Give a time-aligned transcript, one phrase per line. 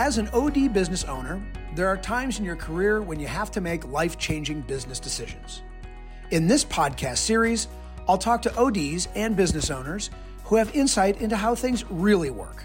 [0.00, 1.42] As an OD business owner,
[1.74, 5.60] there are times in your career when you have to make life changing business decisions.
[6.30, 7.68] In this podcast series,
[8.08, 10.08] I'll talk to ODs and business owners
[10.44, 12.62] who have insight into how things really work,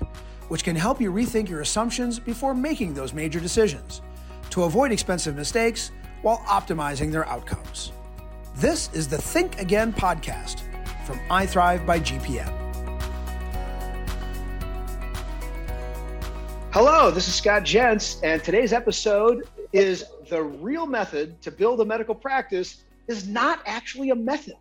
[0.48, 4.02] which can help you rethink your assumptions before making those major decisions
[4.52, 5.92] to avoid expensive mistakes
[6.22, 7.92] while optimizing their outcomes.
[8.56, 10.62] This is the Think Again podcast
[11.06, 12.65] from iThrive by GPM.
[16.76, 21.86] Hello, this is Scott Jens, and today's episode is the real method to build a
[21.86, 24.56] medical practice is not actually a method.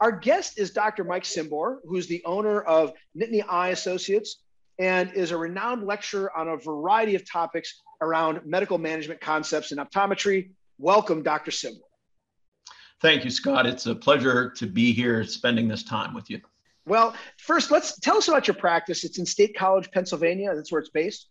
[0.00, 1.04] Our guest is Dr.
[1.04, 4.40] Mike Cymbor, who's the owner of Nittany Eye Associates
[4.78, 9.76] and is a renowned lecturer on a variety of topics around medical management concepts in
[9.76, 10.52] optometry.
[10.78, 11.50] Welcome, Dr.
[11.50, 11.84] Cymbor.
[13.02, 13.66] Thank you, Scott.
[13.66, 16.40] It's a pleasure to be here spending this time with you.
[16.86, 19.04] Well, first, let's tell us about your practice.
[19.04, 20.54] It's in State College, Pennsylvania.
[20.54, 21.28] That's where it's based.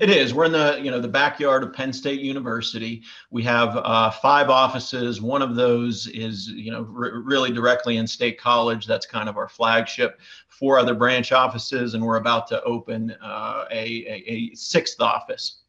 [0.00, 0.34] It is.
[0.34, 3.02] We're in the you know the backyard of Penn State University.
[3.30, 5.20] We have uh, five offices.
[5.20, 8.86] One of those is you know r- really directly in State College.
[8.86, 10.20] That's kind of our flagship.
[10.48, 15.62] Four other branch offices, and we're about to open uh, a, a, a, sixth office.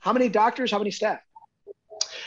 [0.00, 0.70] How many doctors?
[0.70, 1.20] How many staff?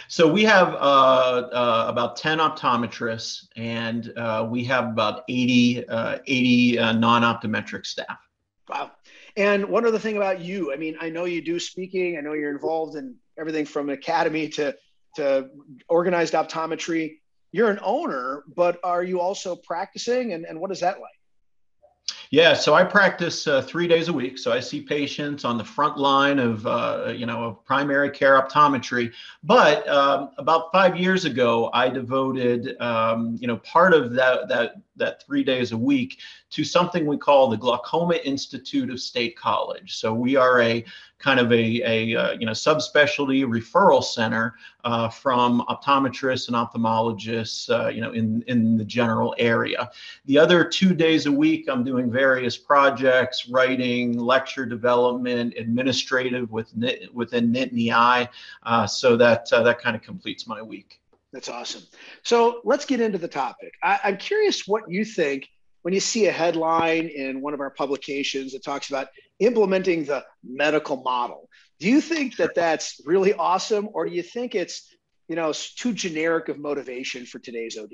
[0.07, 6.19] So we have uh, uh about 10 optometrists, and uh, we have about 80, uh,
[6.25, 8.28] 80 non-optometric staff.
[9.35, 12.17] And one other thing about you, I mean, I know you do speaking.
[12.17, 14.75] I know you're involved in everything from academy to
[15.15, 15.49] to
[15.87, 17.17] organized optometry.
[17.51, 20.33] You're an owner, but are you also practicing?
[20.33, 21.18] And, and what is that like?
[22.31, 24.37] Yeah, so I practice uh, three days a week.
[24.37, 28.39] So I see patients on the front line of, uh, you know, of primary care
[28.39, 29.11] optometry.
[29.43, 34.75] But um, about five years ago, I devoted, um, you know, part of that that
[34.97, 36.19] that three days a week
[36.51, 39.97] to something we call the Glaucoma Institute of State College.
[39.97, 40.85] So we are a
[41.19, 47.69] kind of a, a uh, you know subspecialty referral center uh, from optometrists and ophthalmologists
[47.69, 49.91] uh, you know in in the general area.
[50.25, 56.73] The other two days a week, I'm doing various projects, writing, lecture development, administrative with
[57.13, 58.27] within Nittany Eye,
[58.63, 61.01] uh, so that uh, that kind of completes my week.
[61.31, 61.83] That's awesome.
[62.23, 63.73] So let's get into the topic.
[63.83, 65.49] I, I'm curious what you think
[65.81, 69.07] when you see a headline in one of our publications that talks about
[69.39, 71.49] implementing the medical model.
[71.79, 74.93] Do you think that that's really awesome, or do you think it's
[75.27, 77.91] you know too generic of motivation for today's OD?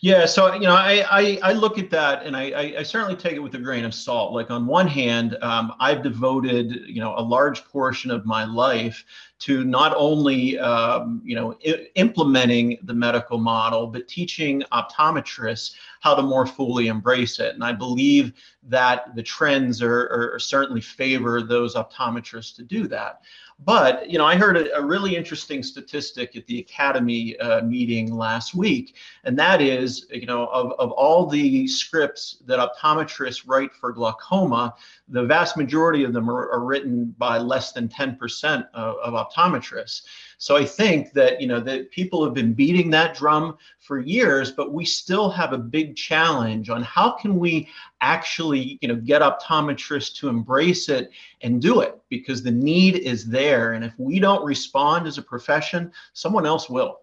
[0.00, 3.34] Yeah, so you know, I I, I look at that and I, I certainly take
[3.34, 4.32] it with a grain of salt.
[4.32, 9.04] Like on one hand, um, I've devoted you know a large portion of my life
[9.40, 16.14] to not only um, you know I- implementing the medical model, but teaching optometrists how
[16.14, 17.54] to more fully embrace it.
[17.54, 18.34] And I believe
[18.64, 23.22] that the trends are, are certainly favor those optometrists to do that.
[23.60, 28.14] But you know, I heard a, a really interesting statistic at the Academy uh, meeting
[28.14, 33.72] last week, and that is, you know, of, of all the scripts that optometrists write
[33.74, 34.74] for glaucoma,
[35.08, 40.02] the vast majority of them are, are written by less than 10% of, of optometrists.
[40.38, 44.50] So I think that you know that people have been beating that drum for years,
[44.50, 47.68] but we still have a big challenge on how can we
[48.00, 51.10] actually you know get optometrists to embrace it
[51.42, 55.22] and do it because the need is there, and if we don't respond as a
[55.22, 57.00] profession, someone else will.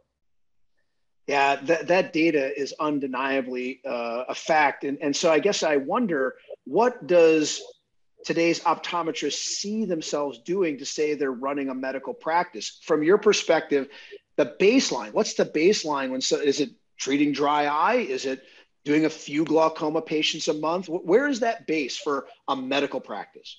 [1.27, 4.83] Yeah, that, that data is undeniably uh, a fact.
[4.83, 6.35] And, and so I guess I wonder
[6.65, 7.61] what does
[8.23, 12.79] today's optometrists see themselves doing to say they're running a medical practice.
[12.83, 13.87] From your perspective
[14.37, 17.95] the baseline what's the baseline when so is it treating dry eye?
[17.95, 18.43] Is it
[18.85, 20.87] doing a few glaucoma patients a month?
[20.87, 23.57] Where is that base for a medical practice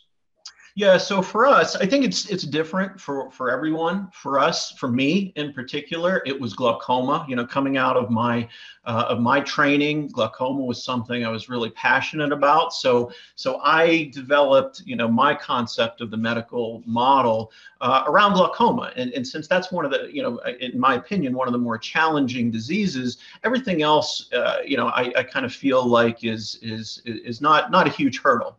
[0.74, 4.08] yeah, so for us, I think it's it's different for for everyone.
[4.14, 7.26] For us, for me in particular, it was glaucoma.
[7.28, 8.48] You know, coming out of my
[8.86, 12.72] uh, of my training, glaucoma was something I was really passionate about.
[12.72, 17.52] So so I developed you know my concept of the medical model
[17.82, 21.34] uh, around glaucoma, and and since that's one of the you know in my opinion
[21.34, 25.52] one of the more challenging diseases, everything else uh, you know I, I kind of
[25.52, 28.56] feel like is is is not not a huge hurdle.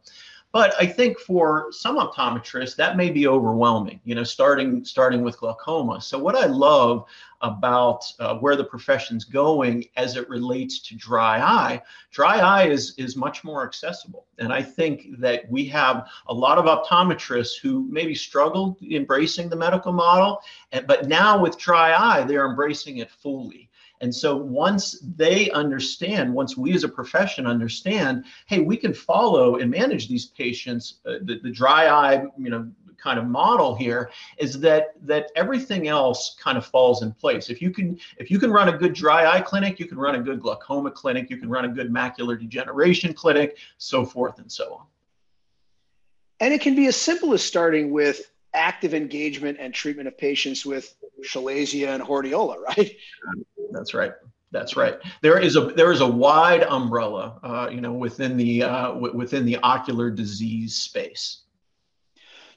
[0.54, 5.40] But I think for some optometrists, that may be overwhelming, you know, starting starting with
[5.40, 6.00] glaucoma.
[6.00, 7.06] So what I love
[7.42, 12.94] about uh, where the profession's going as it relates to dry eye, dry eye is,
[12.98, 14.28] is much more accessible.
[14.38, 19.56] And I think that we have a lot of optometrists who maybe struggled embracing the
[19.56, 20.40] medical model,
[20.86, 23.72] but now with dry eye, they're embracing it fully.
[24.04, 29.56] And so once they understand, once we as a profession understand, hey, we can follow
[29.56, 32.70] and manage these patients, uh, the, the dry eye, you know,
[33.02, 37.50] kind of model here is that that everything else kind of falls in place.
[37.50, 40.16] If you can if you can run a good dry eye clinic, you can run
[40.16, 44.52] a good glaucoma clinic, you can run a good macular degeneration clinic, so forth and
[44.52, 44.86] so on.
[46.42, 50.66] And it can be as simple as starting with active engagement and treatment of patients
[50.66, 52.96] with chalazia and hordeola, right?
[53.74, 54.14] That's right.
[54.52, 55.00] That's right.
[55.22, 59.18] There is a there is a wide umbrella, uh, you know, within the uh, w-
[59.18, 61.40] within the ocular disease space.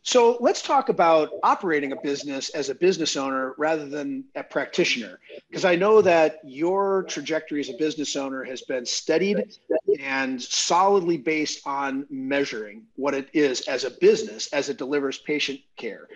[0.03, 5.19] So let's talk about operating a business as a business owner rather than a practitioner,
[5.49, 9.57] because I know that your trajectory as a business owner has been studied
[9.99, 15.59] and solidly based on measuring what it is as a business as it delivers patient
[15.77, 16.07] care.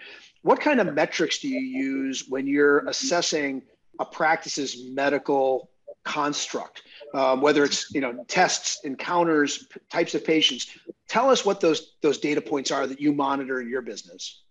[0.43, 3.63] What kind of metrics do you use when you're assessing
[4.01, 5.71] a practice's medical
[6.05, 6.83] construct?
[7.15, 10.79] Um, whether it's you know tests, encounters, p- types of patients.
[11.09, 14.43] Tell us what those those data points are that you monitor in your business.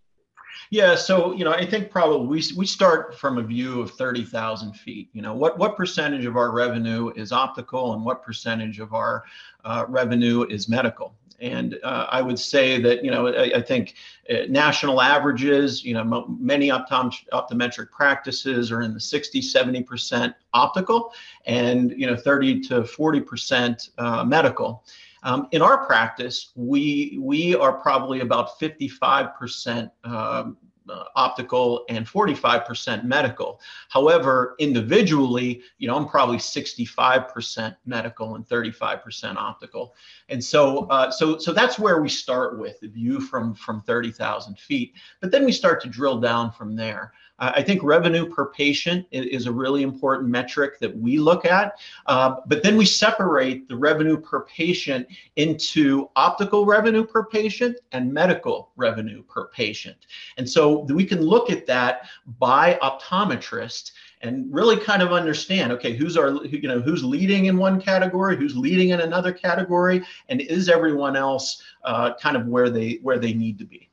[0.71, 4.23] Yeah, so you know, I think probably we, we start from a view of thirty
[4.23, 5.09] thousand feet.
[5.13, 9.23] You know, what what percentage of our revenue is optical, and what percentage of our
[9.65, 11.15] uh, revenue is medical?
[11.41, 13.95] And uh, I would say that, you know, I, I think
[14.29, 20.33] uh, national averages, you know, m- many optom- optometric practices are in the 60, 70%
[20.53, 21.13] optical
[21.45, 24.83] and, you know, 30 to 40% uh, medical.
[25.23, 30.57] Um, in our practice, we we are probably about 55% um,
[31.15, 33.59] optical and 45% medical.
[33.89, 39.95] However, individually, you know, I'm probably 65% medical and 35% optical.
[40.29, 44.57] And so, uh, so, so that's where we start with the view from from 30,000
[44.57, 44.93] feet.
[45.21, 47.13] But then we start to drill down from there.
[47.39, 51.79] I think revenue per patient is a really important metric that we look at.
[52.05, 55.07] Uh, but then we separate the revenue per patient
[55.37, 60.05] into optical revenue per patient and medical revenue per patient.
[60.37, 62.09] And so we can look at that
[62.39, 67.57] by optometrist and really kind of understand okay who's our you know who's leading in
[67.57, 72.69] one category who's leading in another category and is everyone else uh, kind of where
[72.69, 73.89] they where they need to be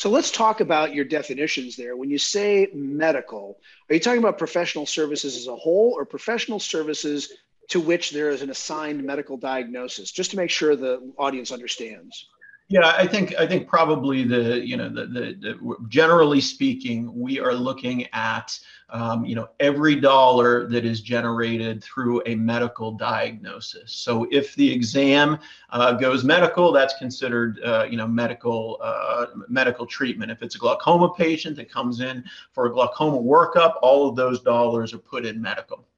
[0.00, 1.94] so let's talk about your definitions there.
[1.94, 6.58] When you say medical, are you talking about professional services as a whole or professional
[6.58, 7.30] services
[7.68, 10.10] to which there is an assigned medical diagnosis?
[10.10, 12.30] Just to make sure the audience understands.
[12.70, 17.40] Yeah, I think I think probably the you know the, the, the generally speaking, we
[17.40, 18.56] are looking at
[18.90, 23.92] um, you know every dollar that is generated through a medical diagnosis.
[23.92, 25.40] So if the exam
[25.70, 30.30] uh, goes medical, that's considered uh, you know medical uh, medical treatment.
[30.30, 32.22] If it's a glaucoma patient that comes in
[32.52, 35.89] for a glaucoma workup, all of those dollars are put in medical.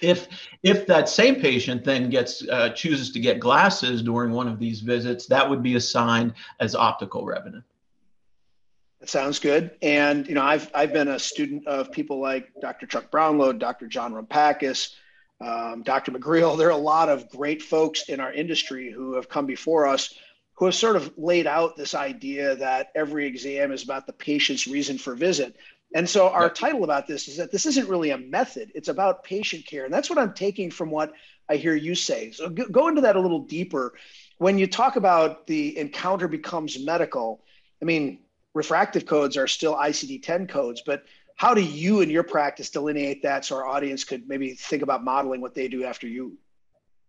[0.00, 0.28] If
[0.62, 4.80] if that same patient then gets uh, chooses to get glasses during one of these
[4.80, 7.62] visits, that would be assigned as optical revenue.
[9.00, 9.72] That sounds good.
[9.82, 12.86] And you know, I've I've been a student of people like Dr.
[12.86, 13.86] Chuck Brownlow, Dr.
[13.86, 14.94] John Rumpakis,
[15.40, 16.12] um, Dr.
[16.12, 16.56] McGreal.
[16.56, 20.14] There are a lot of great folks in our industry who have come before us
[20.56, 24.66] who have sort of laid out this idea that every exam is about the patient's
[24.66, 25.56] reason for visit.
[25.94, 29.24] And so our title about this is that this isn't really a method, it's about
[29.24, 29.84] patient care.
[29.84, 31.12] And that's what I'm taking from what
[31.48, 32.32] I hear you say.
[32.32, 33.94] So go into that a little deeper.
[34.38, 37.42] When you talk about the encounter becomes medical,
[37.80, 38.18] I mean,
[38.52, 41.04] refractive codes are still ICD 10 codes, but
[41.36, 45.04] how do you in your practice delineate that so our audience could maybe think about
[45.04, 46.36] modeling what they do after you?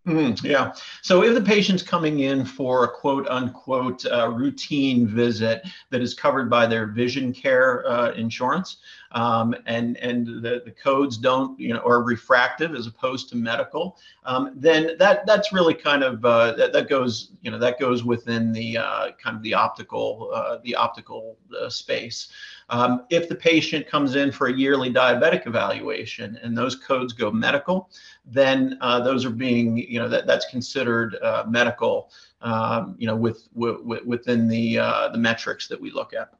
[0.07, 0.73] Mm, yeah.
[1.01, 6.13] So if the patient's coming in for a quote unquote uh, routine visit that is
[6.13, 8.77] covered by their vision care uh, insurance,
[9.11, 13.97] um, and and the, the codes don't you know are refractive as opposed to medical,
[14.23, 18.05] um, then that that's really kind of uh, that, that goes you know that goes
[18.05, 22.29] within the uh, kind of the optical uh, the optical uh, space.
[22.69, 27.31] Um, if the patient comes in for a yearly diabetic evaluation and those codes go
[27.31, 27.89] medical,
[28.29, 33.15] then uh, those are being, you know, that, that's considered uh, medical, um, you know,
[33.15, 36.33] with, with within the uh, the metrics that we look at.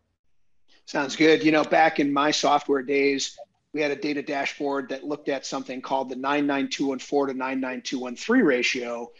[0.85, 1.43] Sounds good.
[1.43, 3.37] You know, back in my software days,
[3.73, 9.11] we had a data dashboard that looked at something called the 99214 to 99213 ratio.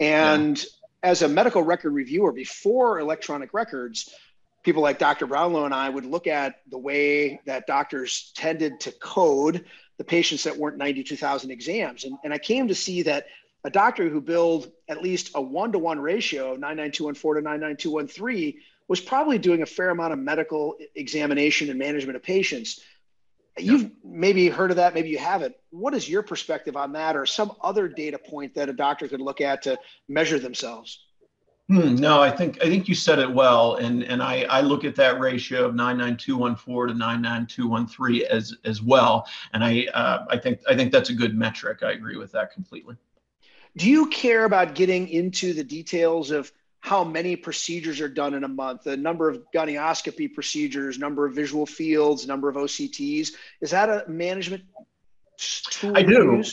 [0.00, 0.68] And yeah.
[1.02, 4.14] as a medical record reviewer, before electronic records,
[4.62, 5.26] people like Dr.
[5.26, 9.64] Brownlow and I would look at the way that doctors tended to code
[9.98, 12.04] the patients that weren't 92,000 exams.
[12.04, 13.26] And, and I came to see that
[13.64, 18.60] a doctor who billed at least a one to one ratio of 99214 to 99213
[18.88, 22.80] was probably doing a fair amount of medical examination and management of patients.
[23.56, 25.54] You've maybe heard of that, maybe you haven't.
[25.70, 29.20] What is your perspective on that, or some other data point that a doctor could
[29.20, 31.03] look at to measure themselves?
[31.68, 34.84] Hmm, no, I think I think you said it well, and and I, I look
[34.84, 38.26] at that ratio of nine nine two one four to nine nine two one three
[38.26, 41.82] as as well, and I uh, I think I think that's a good metric.
[41.82, 42.96] I agree with that completely.
[43.78, 48.44] Do you care about getting into the details of how many procedures are done in
[48.44, 53.32] a month, the number of gonioscopy procedures, number of visual fields, number of OCTs?
[53.62, 54.64] Is that a management
[55.38, 55.96] tool?
[55.96, 56.44] I do.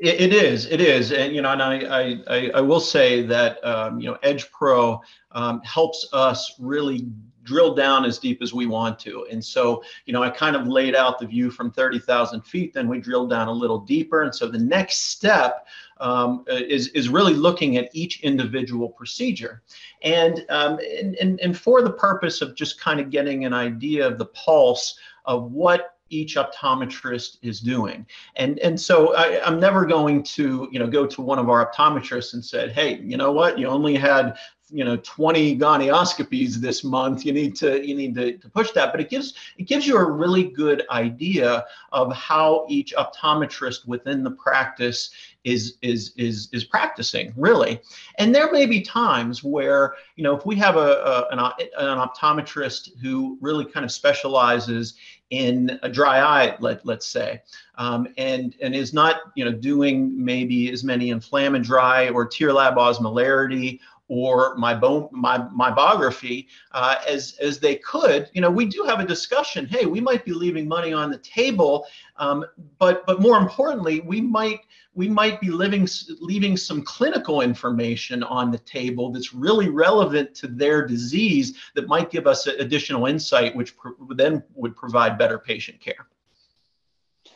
[0.00, 0.66] It is.
[0.66, 4.18] It is, and you know, and I I, I will say that um, you know
[4.22, 5.00] Edge Pro
[5.32, 7.06] um, helps us really
[7.42, 9.26] drill down as deep as we want to.
[9.30, 12.88] And so, you know, I kind of laid out the view from 30,000 feet, then
[12.88, 14.22] we drilled down a little deeper.
[14.22, 15.66] And so the next step
[15.98, 19.62] um, is, is really looking at each individual procedure.
[20.02, 24.06] And, um, and, and, and for the purpose of just kind of getting an idea
[24.06, 28.06] of the pulse of what each optometrist is doing.
[28.36, 31.72] And and so I, am never going to you know go to one of our
[31.72, 34.36] optometrists and said, hey, you know what, you only had
[34.72, 37.24] you know 20 gonioscopies this month.
[37.24, 38.92] You need to you need to, to push that.
[38.92, 44.22] But it gives it gives you a really good idea of how each optometrist within
[44.22, 45.10] the practice
[45.44, 47.80] is is is is practicing really.
[48.18, 51.98] And there may be times where you know if we have a, a an, an
[51.98, 54.94] optometrist who really kind of specializes
[55.30, 57.40] in a dry eye let, let's say
[57.76, 63.80] um, and and is not you know doing maybe as many InflammaDry or TearLab osmolarity
[64.10, 68.98] or my bone my meibography uh, as as they could you know we do have
[68.98, 71.86] a discussion hey we might be leaving money on the table
[72.16, 72.44] um,
[72.78, 74.60] but but more importantly we might
[74.94, 75.88] we might be living
[76.20, 82.10] leaving some clinical information on the table that's really relevant to their disease that might
[82.10, 83.74] give us additional insight which
[84.16, 86.08] then would provide better patient care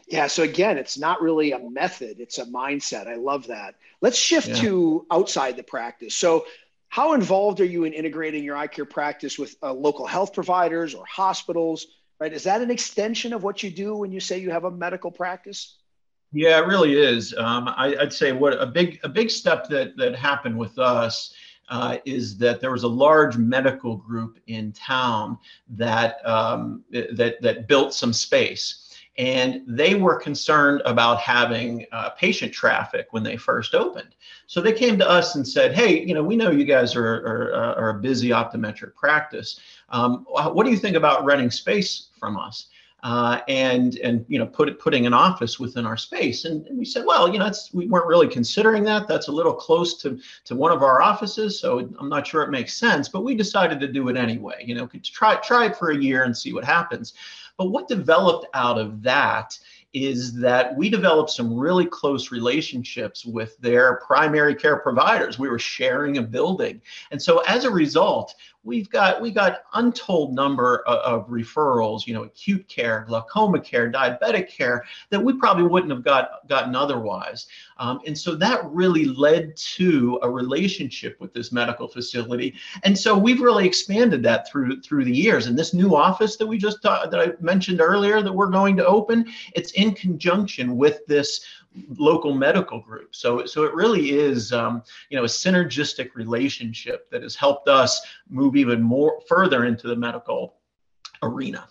[0.06, 0.26] yeah.
[0.26, 3.06] So again, it's not really a method, it's a mindset.
[3.06, 3.76] I love that.
[4.00, 4.54] Let's shift yeah.
[4.56, 6.14] to outside the practice.
[6.14, 6.44] So
[6.94, 10.94] how involved are you in integrating your eye care practice with uh, local health providers
[10.94, 11.88] or hospitals?
[12.20, 12.32] Right?
[12.32, 15.10] Is that an extension of what you do when you say you have a medical
[15.10, 15.78] practice?
[16.30, 17.34] Yeah, it really is.
[17.36, 21.34] Um, I, would say what a big a big step that that happened with us
[21.68, 25.36] uh, is that there was a large medical group in town
[25.70, 28.84] that um, that that built some space
[29.16, 34.14] and they were concerned about having uh, patient traffic when they first opened.
[34.46, 37.06] So they came to us and said, "Hey, you know, we know you guys are
[37.06, 39.60] are, uh, are a busy optometric practice.
[39.88, 42.68] Um, what do you think about renting space from us?"
[43.04, 46.86] Uh, and and you know put putting an office within our space and, and we
[46.86, 50.56] said well you know we weren't really considering that that's a little close to to
[50.56, 53.86] one of our offices so i'm not sure it makes sense but we decided to
[53.86, 57.12] do it anyway you know try try it for a year and see what happens
[57.58, 59.58] but what developed out of that
[59.94, 65.38] is that we developed some really close relationships with their primary care providers.
[65.38, 66.82] We were sharing a building.
[67.12, 68.34] And so as a result,
[68.64, 73.90] we've got we got untold number of, of, referrals you know acute care glaucoma care
[73.90, 77.46] diabetic care that we probably wouldn't have got gotten otherwise.
[77.78, 82.54] Um, and so that really led to a relationship with this medical facility.
[82.84, 85.46] And so we've really expanded that through through the years.
[85.46, 88.76] And this new office that we just uh, that i mentioned earlier that we're going
[88.76, 91.44] to open it's in conjunction with this
[91.96, 93.14] local medical group.
[93.14, 98.00] So, so it really is, um, you know, a synergistic relationship that has helped us
[98.28, 100.54] move even more further into the medical
[101.22, 101.68] arena.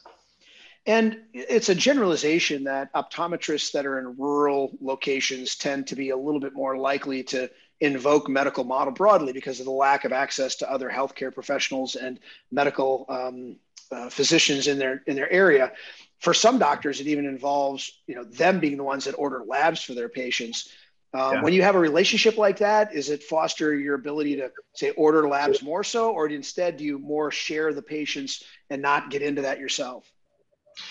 [0.85, 6.17] And it's a generalization that optometrists that are in rural locations tend to be a
[6.17, 10.55] little bit more likely to invoke medical model broadly because of the lack of access
[10.55, 12.19] to other healthcare professionals and
[12.51, 13.55] medical um,
[13.91, 15.71] uh, physicians in their in their area
[16.23, 19.83] for some doctors, it even involves you know them being the ones that order labs
[19.83, 20.69] for their patients.
[21.13, 21.41] Um, yeah.
[21.43, 25.27] When you have a relationship like that, is it foster your ability to say order
[25.27, 29.43] labs more so, or instead do you more share the patients and not get into
[29.43, 30.11] that yourself?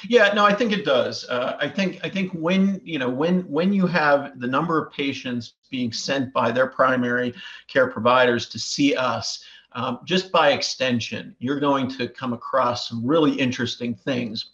[0.07, 1.27] Yeah, no, I think it does.
[1.29, 4.93] Uh, I think I think when you know when when you have the number of
[4.93, 7.33] patients being sent by their primary
[7.69, 13.05] care providers to see us, um, just by extension, you're going to come across some
[13.05, 14.51] really interesting things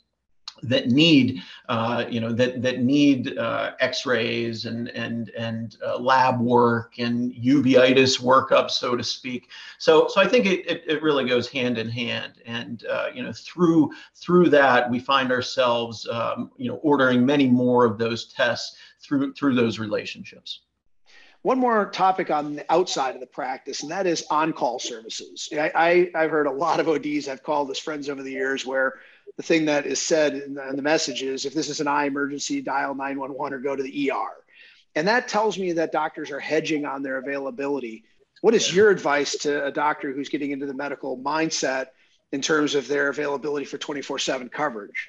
[0.62, 6.40] that need uh, you know that that need uh, x-rays and and and uh, lab
[6.40, 9.48] work and uveitis workup so to speak.
[9.78, 12.34] So so i think it, it, it really goes hand in hand.
[12.46, 17.46] And uh, you know through through that we find ourselves um, you know ordering many
[17.46, 20.60] more of those tests through through those relationships.
[21.42, 25.48] One more topic on the outside of the practice, and that is on-call services.
[25.52, 28.66] I, I, have heard a lot of ODs I've called as friends over the years
[28.66, 28.94] where
[29.36, 31.88] the thing that is said in the, in the message is if this is an
[31.88, 34.44] eye emergency, dial 911 or go to the ER.
[34.94, 38.04] And that tells me that doctors are hedging on their availability.
[38.40, 41.88] what is your advice to a doctor who's getting into the medical mindset
[42.32, 45.08] in terms of their availability for 24 7 coverage?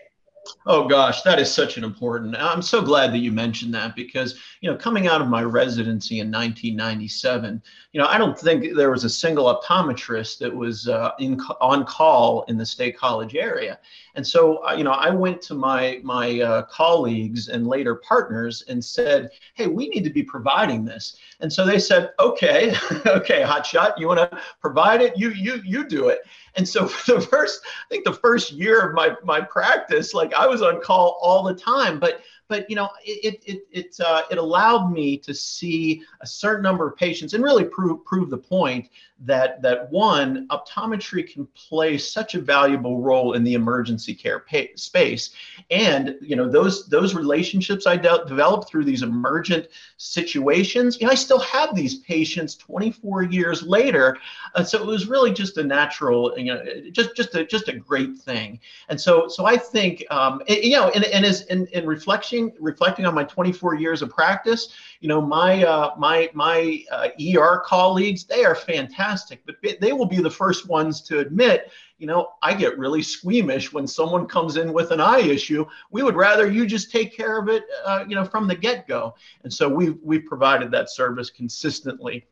[0.66, 2.36] Oh gosh, that is such an important.
[2.36, 6.20] I'm so glad that you mentioned that because you know, coming out of my residency
[6.20, 7.62] in 1997,
[7.92, 11.86] you know, I don't think there was a single optometrist that was uh, in on
[11.86, 13.80] call in the State College area,
[14.20, 18.66] and so uh, you know, I went to my my uh, colleagues and later partners
[18.68, 22.72] and said, "Hey, we need to be providing this." And so they said, "Okay,
[23.06, 25.18] okay, hotshot, you want to provide it?
[25.18, 26.20] You you you do it."
[26.56, 30.34] And so for the first, I think the first year of my my practice, like
[30.34, 34.24] I was on call all the time, but but you know it it it uh,
[34.30, 38.38] it allowed me to see a certain number of patients and really prove prove the
[38.38, 38.90] point
[39.22, 44.44] that that one optometry can play such a valuable role in the emergency care
[44.76, 45.32] space.
[45.70, 51.12] And you know those those relationships i de- developed through these emergent situations you know
[51.12, 54.18] i still have these patients 24 years later.
[54.56, 57.74] Uh, so it was really just a natural you know just just a just a
[57.78, 58.60] great thing.
[58.88, 62.39] And so so i think um, it, you know and, and as in, in reflection
[62.60, 64.70] reflecting on my 24 years of practice
[65.00, 70.06] you know my uh, my my uh, er colleagues they are fantastic but they will
[70.06, 74.58] be the first ones to admit, you know, I get really squeamish when someone comes
[74.58, 75.66] in with an eye issue.
[75.92, 79.16] We would rather you just take care of it, uh, you know, from the get-go.
[79.44, 82.26] And so we we provided that service consistently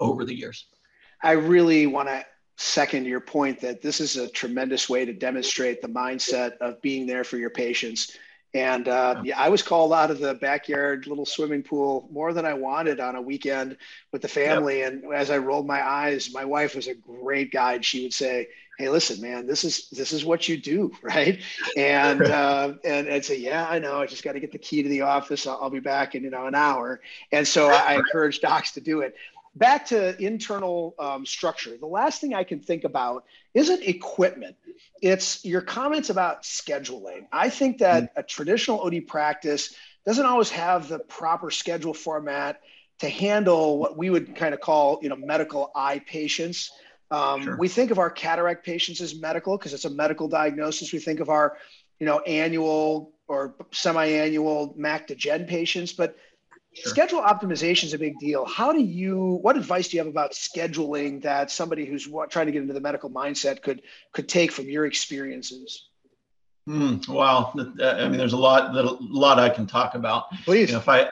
[0.00, 0.66] over the years.
[1.22, 2.24] I really want to
[2.56, 7.04] second your point that this is a tremendous way to demonstrate the mindset of being
[7.04, 8.16] there for your patients
[8.54, 12.46] and uh, yeah, I was called out of the backyard little swimming pool more than
[12.46, 13.76] I wanted on a weekend
[14.12, 14.78] with the family.
[14.78, 14.92] Yep.
[14.92, 17.84] And as I rolled my eyes, my wife was a great guide.
[17.84, 18.46] She would say,
[18.78, 21.42] "Hey, listen, man, this is this is what you do, right?"
[21.76, 24.00] And uh, and I'd say, "Yeah, I know.
[24.00, 25.48] I just got to get the key to the office.
[25.48, 27.00] I'll, I'll, be back in you know an hour."
[27.32, 29.16] And so I, I encourage docs to do it
[29.54, 34.56] back to internal um, structure, the last thing I can think about isn't equipment.
[35.00, 37.26] It's your comments about scheduling.
[37.32, 38.20] I think that mm-hmm.
[38.20, 39.74] a traditional OD practice
[40.06, 42.60] doesn't always have the proper schedule format
[43.00, 46.70] to handle what we would kind of call, you know, medical eye patients.
[47.10, 47.56] Um, sure.
[47.56, 50.92] We think of our cataract patients as medical because it's a medical diagnosis.
[50.92, 51.56] We think of our,
[51.98, 56.16] you know, annual or semi-annual mac degen patients, but
[56.74, 56.90] Sure.
[56.90, 58.44] Schedule optimization is a big deal.
[58.44, 59.38] How do you?
[59.42, 62.80] What advice do you have about scheduling that somebody who's trying to get into the
[62.80, 63.82] medical mindset could
[64.12, 65.88] could take from your experiences?
[66.68, 70.32] Mm, well, I mean, there's a lot that a lot I can talk about.
[70.44, 71.10] Please, you know, if I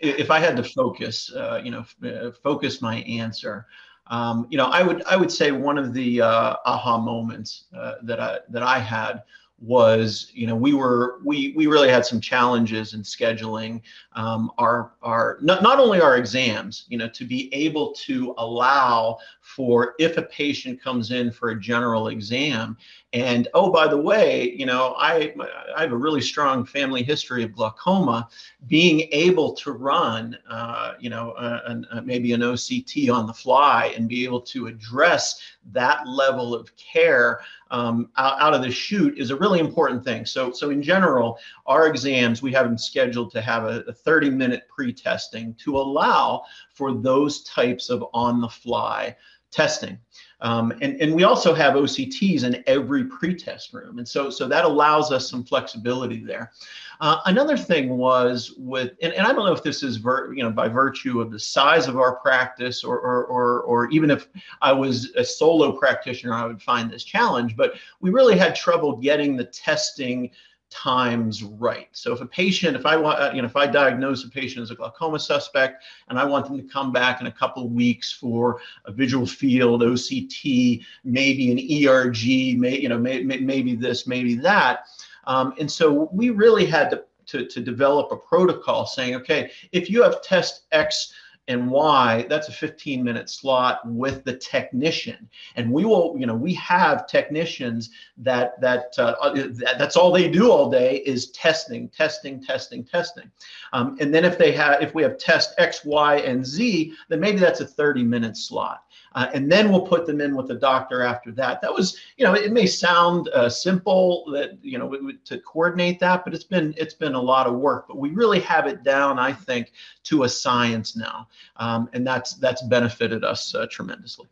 [0.00, 3.66] if I had to focus, uh, you know, uh, focus my answer.
[4.06, 7.94] Um, you know, I would I would say one of the uh, aha moments uh,
[8.02, 9.22] that I that I had
[9.60, 13.82] was you know we were we we really had some challenges in scheduling
[14.14, 19.18] um, our our not, not only our exams you know to be able to allow
[19.54, 22.76] for if a patient comes in for a general exam.
[23.12, 25.34] And oh by the way you know i
[25.76, 28.28] i have a really strong family history of glaucoma.
[28.68, 33.92] Being able to run uh, you know an, uh, maybe an oct on the fly
[33.96, 35.40] and be able to address
[35.72, 37.40] that level of care
[37.72, 40.24] um, out, out, of the chute is a really important thing.
[40.24, 44.30] So so in general our exams we have them scheduled to have a, a 30
[44.30, 49.16] minute pre-testing to allow for those types of on the fly
[49.50, 49.98] testing.
[50.42, 53.98] Um, and, and we also have OCTs in every pretest room.
[53.98, 56.52] And so, so that allows us some flexibility there.
[57.00, 60.42] Uh, another thing was with, and, and I don't know if this is, ver, you
[60.42, 64.28] know, by virtue of the size of our practice or, or, or, or even if
[64.62, 68.96] I was a solo practitioner, I would find this challenge, but we really had trouble
[68.96, 70.30] getting the testing
[70.70, 71.88] times right.
[71.92, 74.62] So if a patient, if I want, uh, you know, if I diagnose a patient
[74.62, 77.72] as a glaucoma suspect and I want them to come back in a couple of
[77.72, 83.74] weeks for a visual field, OCT, maybe an ERG, may, you know, may, may, maybe
[83.74, 84.86] this, maybe that.
[85.24, 89.90] Um, and so we really had to, to, to develop a protocol saying, okay, if
[89.90, 91.12] you have test X
[91.50, 95.28] and why that's a 15 minute slot with the technician.
[95.56, 100.30] And we will, you know, we have technicians that that, uh, uh that's all they
[100.30, 103.30] do all day is testing, testing, testing, testing.
[103.72, 107.18] Um, and then if they have, if we have test X, Y, and Z, then
[107.18, 108.84] maybe that's a 30 minute slot.
[109.12, 111.60] Uh, and then we'll put them in with the doctor after that.
[111.60, 116.24] That was, you know, it may sound uh, simple that you know to coordinate that,
[116.24, 117.88] but it's been it's been a lot of work.
[117.88, 119.72] But we really have it down, I think,
[120.04, 124.28] to a science now, um, and that's that's benefited us uh, tremendously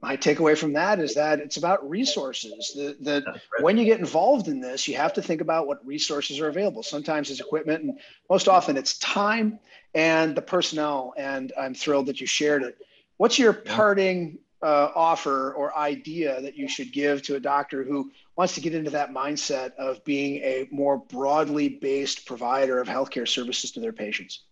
[0.00, 2.72] my takeaway from that is that it's about resources.
[2.76, 3.40] That, that right.
[3.60, 6.82] when you get involved in this, you have to think about what resources are available.
[6.82, 7.98] Sometimes it's equipment, and
[8.30, 9.58] most often it's time
[9.94, 11.14] and the personnel.
[11.16, 12.78] And I'm thrilled that you shared it
[13.18, 18.10] What's your parting uh, offer or idea that you should give to a doctor who
[18.36, 23.28] wants to get into that mindset of being a more broadly based provider of healthcare
[23.28, 24.42] services to their patients?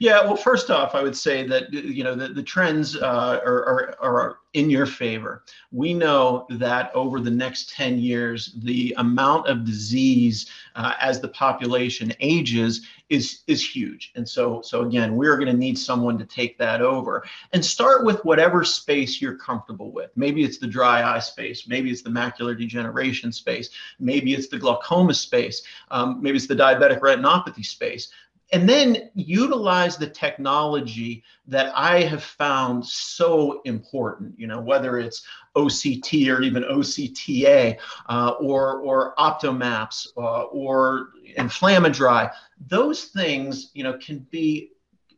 [0.00, 3.64] Yeah, well, first off, I would say that you know the, the trends uh, are,
[3.66, 5.44] are, are in your favor.
[5.72, 11.28] We know that over the next 10 years, the amount of disease uh, as the
[11.28, 14.12] population ages is is huge.
[14.14, 18.04] And so so again, we're going to need someone to take that over and start
[18.04, 20.10] with whatever space you're comfortable with.
[20.14, 24.58] Maybe it's the dry eye space, maybe it's the macular degeneration space, maybe it's the
[24.58, 28.10] glaucoma space, um, maybe it's the diabetic retinopathy space
[28.52, 35.26] and then utilize the technology that I have found so important, you know, whether it's
[35.54, 37.76] OCT or even OCTA
[38.08, 42.30] uh, or, or Optomaps uh, or Inflammadry.
[42.68, 44.70] Those things, you know, can be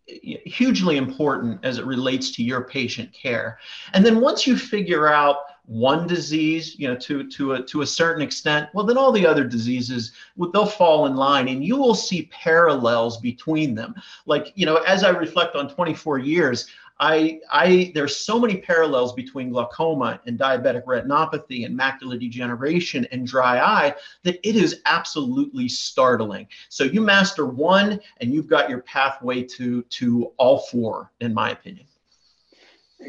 [0.07, 3.59] hugely important as it relates to your patient care.
[3.93, 5.37] And then once you figure out
[5.71, 9.25] one disease, you know, to to a to a certain extent, well, then all the
[9.25, 10.11] other diseases
[10.53, 13.95] they'll fall in line, and you will see parallels between them.
[14.27, 16.67] Like you know, as I reflect on 24 years,
[16.99, 23.27] I, I, there's so many parallels between glaucoma and diabetic retinopathy and macular degeneration and
[23.27, 26.49] dry eye that it is absolutely startling.
[26.69, 31.51] So you master one, and you've got your pathway to to all four, in my
[31.53, 31.87] opinion.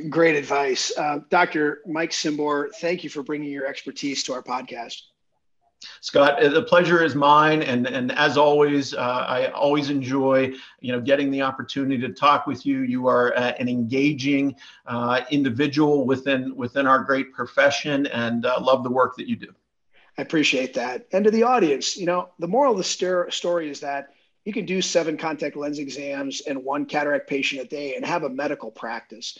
[0.09, 0.91] Great advice.
[0.97, 1.81] Uh, Dr.
[1.85, 5.01] Mike Cymbor, thank you for bringing your expertise to our podcast.
[5.99, 10.91] Scott, uh, the pleasure is mine, and and as always, uh, I always enjoy you
[10.91, 12.81] know getting the opportunity to talk with you.
[12.81, 18.83] You are uh, an engaging uh, individual within within our great profession, and uh, love
[18.83, 19.53] the work that you do.
[20.17, 21.07] I appreciate that.
[21.11, 24.09] And to the audience, you know, the moral of the story is that
[24.45, 28.23] you can do seven contact lens exams and one cataract patient a day and have
[28.23, 29.37] a medical practice.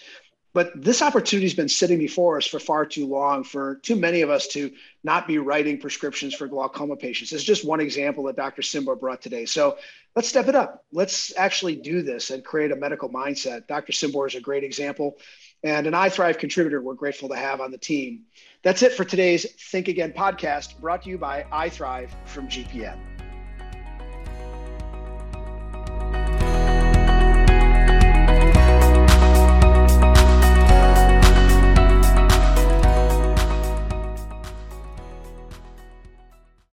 [0.53, 4.21] But this opportunity has been sitting before us for far too long, for too many
[4.21, 4.71] of us to
[5.03, 7.31] not be writing prescriptions for glaucoma patients.
[7.31, 8.61] It's just one example that Dr.
[8.61, 9.45] Cymbor brought today.
[9.45, 9.77] So
[10.15, 10.83] let's step it up.
[10.91, 13.67] Let's actually do this and create a medical mindset.
[13.67, 13.93] Dr.
[13.93, 15.17] Cymbor is a great example
[15.63, 18.23] and an iThrive contributor we're grateful to have on the team.
[18.63, 23.10] That's it for today's Think Again podcast, brought to you by iThrive from GPN.